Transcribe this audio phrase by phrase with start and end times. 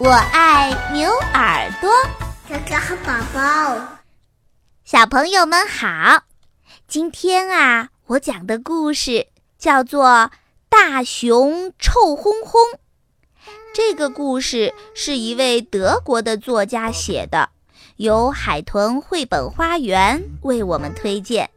[0.00, 1.90] 我爱牛耳朵。
[2.48, 3.98] 哥哥和宝宝，
[4.84, 6.22] 小朋友们好。
[6.86, 9.26] 今天啊，我讲的故事
[9.58, 10.06] 叫做
[10.68, 12.52] 《大熊臭烘烘》。
[13.74, 17.48] 这个故事是一位德国的作家写的，
[17.96, 21.50] 由海豚绘本花园为我们推荐。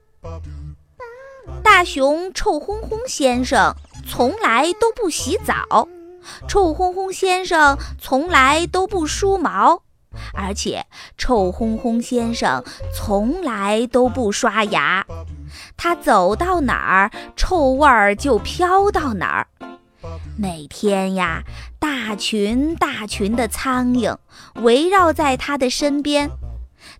[1.64, 3.76] 大熊臭烘烘先生
[4.10, 5.88] 从来都不洗澡，
[6.48, 9.84] 臭烘烘先生从来都不梳毛，
[10.34, 10.86] 而且
[11.18, 15.06] 臭烘烘先生从来都不刷牙。
[15.76, 19.48] 他走到哪儿，臭味儿就飘到哪儿。
[20.38, 21.43] 每天呀，
[21.79, 24.18] 大群大群的苍蝇
[24.62, 26.29] 围绕在他的身边，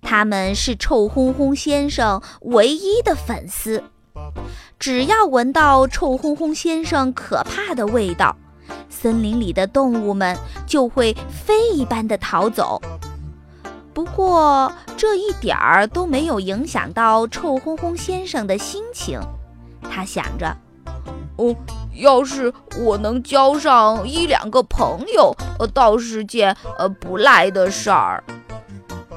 [0.02, 3.84] 他们是臭烘烘先生唯一的粉丝。
[4.78, 8.36] 只要闻到臭烘烘先生可怕的味道，
[8.90, 12.82] 森林里的动物们就会飞一般的逃走。
[13.94, 19.20] 不过这一点儿都没有影响到臭烘烘先生的心情。
[19.82, 20.56] 他想着
[21.36, 21.56] ：“哦，
[21.96, 28.24] 要是我能交上一两个朋友，呃，倒是件呃不赖的事儿。”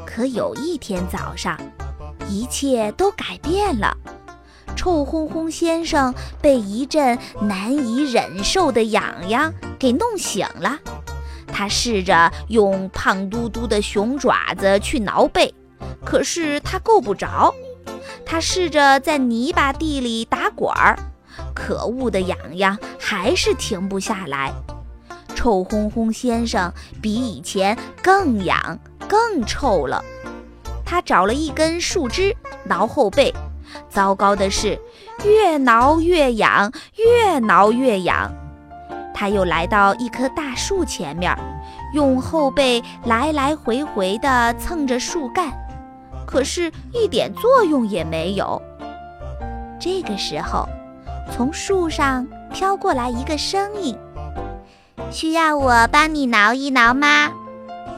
[0.05, 1.59] 可有一天早上，
[2.29, 3.97] 一切都改变了。
[4.85, 10.79] 臭烘烘先生被一阵难以忍受的痒痒给弄醒了。
[11.47, 15.55] 他试着用胖嘟嘟的熊爪子去挠背，
[16.05, 17.55] 可是他够不着。
[18.27, 20.99] 他试着在泥巴地里打滚儿，
[21.55, 24.53] 可恶的痒痒还是停不下来。
[25.35, 30.05] 臭烘烘先生比以前更痒、更臭了。
[30.85, 33.33] 他找了一根树枝挠后背，
[33.89, 34.79] 糟糕的是，
[35.25, 38.31] 越挠越痒，越挠越痒。
[39.15, 41.33] 他又来到一棵大树前面，
[41.93, 45.53] 用后背来来回回地蹭着树干，
[46.27, 48.61] 可是一点作用也没有。
[49.79, 50.69] 这个时候，
[51.33, 53.97] 从树上飘过来一个声音
[55.13, 57.31] ：“需要我帮你挠一挠吗？”“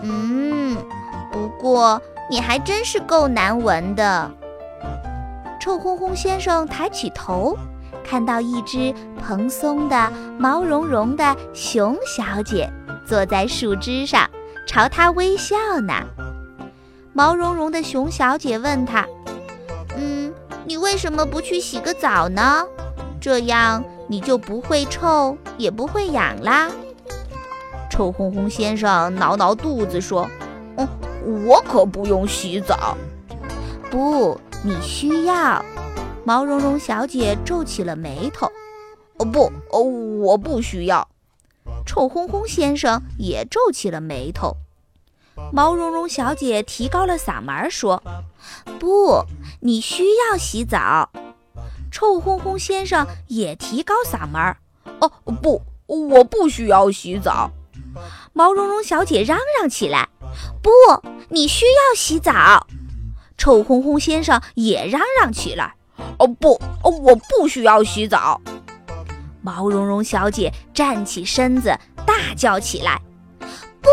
[0.03, 0.77] 嗯，
[1.33, 4.31] 不过你还真是够难闻的。”
[5.66, 7.59] 臭烘烘先生抬起头。
[8.04, 12.72] 看到一只蓬松的、毛茸茸的熊小姐
[13.04, 14.31] 坐在树枝上，
[14.65, 15.93] 朝他微笑呢。
[17.12, 19.04] 毛茸茸的熊小姐问他
[19.99, 20.32] ：“嗯，
[20.65, 22.65] 你为什么不去洗个澡呢？
[23.21, 26.71] 这样你就不会臭，也不会痒啦。”
[27.91, 30.31] 臭烘烘先生挠挠肚子说
[30.78, 30.87] ：“嗯，
[31.44, 32.97] 我可不用洗澡。”
[33.91, 35.65] 不，你需要。
[36.25, 38.50] 毛茸茸小姐皱起了眉头。
[39.19, 41.06] “哦不，哦，我不需要。”
[41.87, 44.56] 臭烘烘先生也皱起了眉头。
[45.53, 48.03] 毛茸茸小姐提高了嗓门说
[48.81, 49.25] ：“不，
[49.60, 51.10] 你需要洗澡。”
[51.93, 54.56] 臭烘烘先生也提高嗓门
[54.98, 57.53] ：“哦不，我不需要洗澡。”
[58.34, 60.09] 毛茸茸小姐嚷嚷起来
[60.60, 60.71] ：“不，
[61.28, 62.66] 你需要洗澡！”
[63.37, 65.75] 臭烘烘先生也嚷嚷起来。
[66.19, 68.41] 哦不，哦我不需要洗澡。
[69.43, 73.01] 毛茸茸小姐站起身子，大叫起来
[73.81, 73.89] ：“不，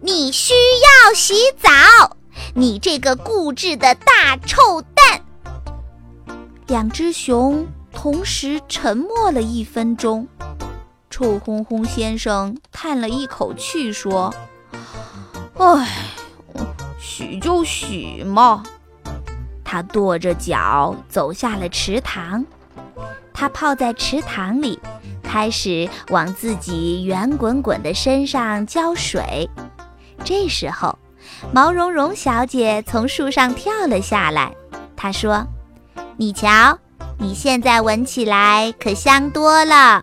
[0.00, 2.16] 你需要洗澡！
[2.54, 5.24] 你这个固执的大臭蛋！”
[6.66, 10.26] 两只熊同时沉默了一分钟。
[11.08, 14.34] 臭烘烘先生叹了一口气说
[15.58, 15.88] ：“唉，
[17.20, 18.62] 洗就洗嘛。”
[19.62, 22.44] 他跺着脚走下了池塘，
[23.32, 24.80] 他泡在池塘里，
[25.22, 29.48] 开始往自己圆滚滚的身上浇水。
[30.24, 30.98] 这时候，
[31.52, 34.52] 毛茸茸小姐从树上跳了下来。
[34.96, 35.46] 她说
[36.16, 36.78] ：“你瞧，
[37.18, 40.02] 你现在闻起来可香多了。”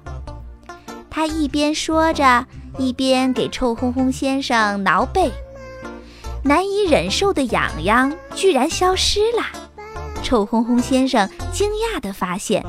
[1.10, 2.46] 她一边说着，
[2.78, 5.32] 一边给臭烘烘先生挠背。
[6.48, 9.44] 难以忍受的痒痒居然消失了，
[10.24, 12.64] 臭烘烘先生惊讶地发现，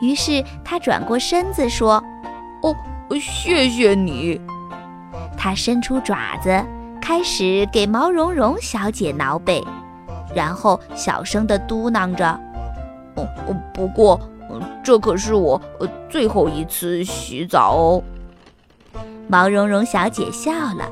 [0.00, 2.02] 于是他转过身子说
[2.60, 2.74] ：“哦，
[3.20, 4.40] 谢谢你。”
[5.38, 6.60] 他伸出爪子，
[7.00, 9.62] 开始给毛茸茸小姐挠背，
[10.34, 12.28] 然后小声地嘟囔着
[13.14, 13.24] ：“哦，
[13.72, 14.20] 不过
[14.82, 15.60] 这可是我
[16.10, 18.02] 最后一次洗澡哦。”
[19.30, 20.90] 毛茸茸小姐笑了。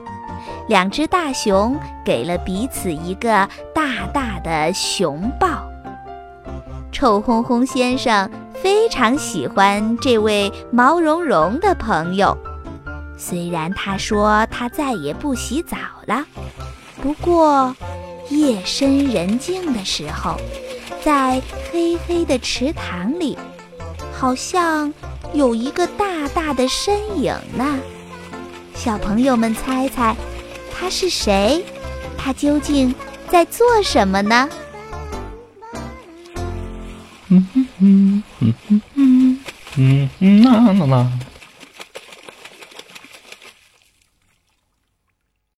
[0.68, 5.68] 两只大熊给了彼此一个大大的熊抱。
[6.90, 12.36] 臭烘烘先生非常喜欢这位毛茸茸的朋友。
[13.18, 15.76] 虽然他说他再也不洗澡
[16.06, 16.24] 了，
[17.02, 17.74] 不过
[18.30, 20.36] 夜深人静的时候，
[21.02, 21.40] 在
[21.70, 23.38] 黑黑的池塘里，
[24.12, 24.92] 好像
[25.32, 27.78] 有一个大大的身影呢。
[28.74, 30.14] 小朋友们猜猜，
[30.78, 31.64] 他是谁？
[32.18, 32.94] 他究竟
[33.30, 34.48] 在做什么呢？
[37.28, 39.40] 嗯嗯嗯嗯嗯
[39.76, 41.10] 嗯嗯啦啦啦。